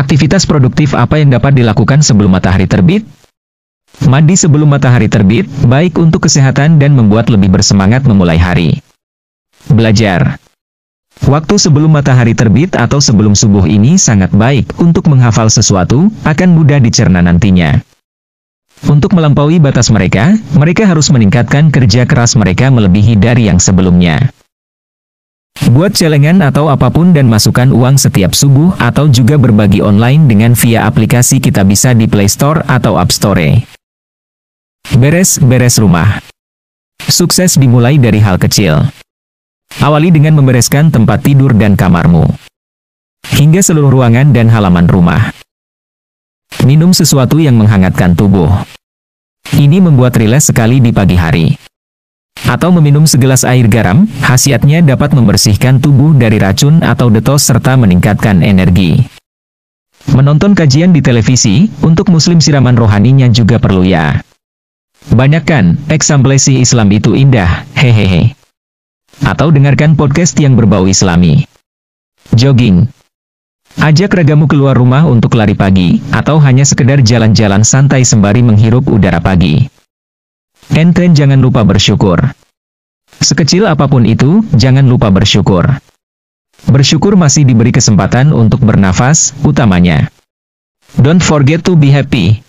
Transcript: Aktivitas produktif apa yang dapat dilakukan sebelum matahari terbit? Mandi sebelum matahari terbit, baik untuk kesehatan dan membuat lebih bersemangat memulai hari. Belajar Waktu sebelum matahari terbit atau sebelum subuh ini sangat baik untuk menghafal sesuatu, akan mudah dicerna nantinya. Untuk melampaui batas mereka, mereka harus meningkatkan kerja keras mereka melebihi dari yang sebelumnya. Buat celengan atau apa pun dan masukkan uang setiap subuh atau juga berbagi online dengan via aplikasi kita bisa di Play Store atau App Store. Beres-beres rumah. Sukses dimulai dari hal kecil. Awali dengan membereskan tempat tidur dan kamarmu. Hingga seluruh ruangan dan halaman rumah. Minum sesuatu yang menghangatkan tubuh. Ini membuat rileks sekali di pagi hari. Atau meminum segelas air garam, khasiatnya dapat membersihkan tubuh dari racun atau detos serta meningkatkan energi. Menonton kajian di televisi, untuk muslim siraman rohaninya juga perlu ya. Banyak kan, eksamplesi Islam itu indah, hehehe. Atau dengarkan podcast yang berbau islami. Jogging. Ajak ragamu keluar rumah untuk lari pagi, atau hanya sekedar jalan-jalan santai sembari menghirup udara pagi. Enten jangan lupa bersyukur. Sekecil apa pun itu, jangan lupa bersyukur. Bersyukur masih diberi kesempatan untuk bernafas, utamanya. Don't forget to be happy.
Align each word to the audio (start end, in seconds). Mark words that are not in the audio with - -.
Aktivitas 0.00 0.48
produktif 0.48 0.96
apa 0.96 1.20
yang 1.20 1.28
dapat 1.28 1.60
dilakukan 1.60 2.00
sebelum 2.00 2.32
matahari 2.32 2.64
terbit? 2.64 3.04
Mandi 4.08 4.32
sebelum 4.32 4.72
matahari 4.72 5.12
terbit, 5.12 5.44
baik 5.68 6.00
untuk 6.00 6.24
kesehatan 6.24 6.80
dan 6.80 6.96
membuat 6.96 7.28
lebih 7.28 7.52
bersemangat 7.52 8.08
memulai 8.08 8.40
hari. 8.40 8.80
Belajar 9.68 10.40
Waktu 11.28 11.60
sebelum 11.60 11.92
matahari 11.92 12.32
terbit 12.32 12.80
atau 12.80 12.96
sebelum 12.96 13.36
subuh 13.36 13.68
ini 13.68 14.00
sangat 14.00 14.32
baik 14.32 14.80
untuk 14.80 15.04
menghafal 15.04 15.52
sesuatu, 15.52 16.08
akan 16.24 16.48
mudah 16.56 16.80
dicerna 16.80 17.20
nantinya. 17.20 17.84
Untuk 18.88 19.12
melampaui 19.12 19.60
batas 19.60 19.92
mereka, 19.92 20.32
mereka 20.56 20.88
harus 20.88 21.12
meningkatkan 21.12 21.68
kerja 21.68 22.08
keras 22.08 22.40
mereka 22.40 22.72
melebihi 22.72 23.20
dari 23.20 23.52
yang 23.52 23.60
sebelumnya. 23.60 24.32
Buat 25.70 25.94
celengan 25.94 26.42
atau 26.42 26.66
apa 26.66 26.90
pun 26.90 27.14
dan 27.14 27.30
masukkan 27.30 27.70
uang 27.70 27.94
setiap 27.94 28.34
subuh 28.34 28.74
atau 28.82 29.06
juga 29.06 29.38
berbagi 29.38 29.78
online 29.78 30.26
dengan 30.26 30.58
via 30.58 30.82
aplikasi 30.82 31.38
kita 31.38 31.62
bisa 31.62 31.94
di 31.94 32.10
Play 32.10 32.26
Store 32.26 32.66
atau 32.66 32.98
App 32.98 33.14
Store. 33.14 33.62
Beres-beres 34.98 35.78
rumah. 35.78 36.18
Sukses 37.06 37.54
dimulai 37.54 38.02
dari 38.02 38.18
hal 38.18 38.42
kecil. 38.42 38.82
Awali 39.78 40.10
dengan 40.10 40.42
membereskan 40.42 40.90
tempat 40.90 41.22
tidur 41.22 41.54
dan 41.54 41.78
kamarmu. 41.78 42.26
Hingga 43.38 43.62
seluruh 43.62 43.94
ruangan 43.94 44.34
dan 44.34 44.50
halaman 44.50 44.90
rumah. 44.90 45.30
Minum 46.66 46.90
sesuatu 46.90 47.38
yang 47.38 47.54
menghangatkan 47.54 48.18
tubuh. 48.18 48.50
Ini 49.54 49.78
membuat 49.78 50.18
rileks 50.18 50.50
sekali 50.50 50.82
di 50.82 50.90
pagi 50.90 51.14
hari. 51.14 51.69
Atau 52.48 52.72
meminum 52.72 53.04
segelas 53.04 53.44
air 53.44 53.68
garam, 53.68 54.08
khasiatnya 54.24 54.80
dapat 54.80 55.12
membersihkan 55.12 55.82
tubuh 55.82 56.16
dari 56.16 56.40
racun 56.40 56.80
atau 56.80 57.12
detos 57.12 57.44
serta 57.44 57.76
meningkatkan 57.76 58.40
energi. 58.40 59.04
Menonton 60.08 60.56
kajian 60.56 60.96
di 60.96 61.04
televisi, 61.04 61.68
untuk 61.84 62.08
muslim 62.08 62.40
siraman 62.40 62.72
rohaninya 62.72 63.28
juga 63.28 63.60
perlu 63.60 63.84
ya. 63.84 64.24
Banyak 65.12 65.44
kan, 65.44 65.76
eksamplesi 65.92 66.60
Islam 66.60 66.88
itu 66.92 67.12
indah, 67.12 67.68
hehehe. 67.76 68.32
Atau 69.20 69.52
dengarkan 69.52 69.96
podcast 69.96 70.36
yang 70.40 70.56
berbau 70.56 70.88
islami. 70.88 71.44
Jogging. 72.32 72.88
Ajak 73.78 74.16
ragamu 74.16 74.50
keluar 74.50 74.74
rumah 74.74 75.04
untuk 75.06 75.36
lari 75.36 75.54
pagi, 75.54 76.00
atau 76.10 76.40
hanya 76.42 76.64
sekedar 76.64 77.04
jalan-jalan 77.04 77.62
santai 77.62 78.02
sembari 78.02 78.42
menghirup 78.42 78.88
udara 78.88 79.22
pagi. 79.22 79.79
Enten 80.70 81.18
jangan 81.18 81.42
lupa 81.42 81.66
bersyukur. 81.66 82.22
Sekecil 83.18 83.66
apa 83.66 83.90
pun 83.90 84.06
itu, 84.06 84.46
jangan 84.54 84.86
lupa 84.86 85.10
bersyukur. 85.10 85.66
Bersyukur 86.70 87.18
masih 87.18 87.42
diberi 87.42 87.74
kesempatan 87.74 88.30
untuk 88.30 88.62
bernafas, 88.62 89.34
utamanya. 89.42 90.12
Don't 90.94 91.22
forget 91.22 91.66
to 91.66 91.74
be 91.74 91.90
happy. 91.90 92.46